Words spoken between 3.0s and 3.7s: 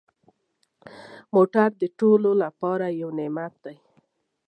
یو نعمت